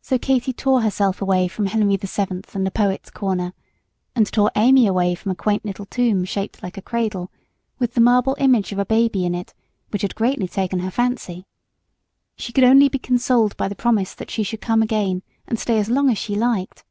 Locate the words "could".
12.52-12.64